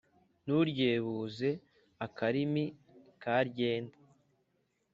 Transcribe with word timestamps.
nturyebuze 0.43 1.49
akarimi 2.05 2.63
karyenda. 3.21 3.97